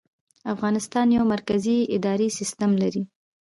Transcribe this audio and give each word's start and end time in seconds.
افغانستان 0.53 1.07
یو 1.17 1.23
مرکزي 1.33 1.77
اداري 1.95 2.27
سیستم 2.37 2.71
لري 2.81 3.01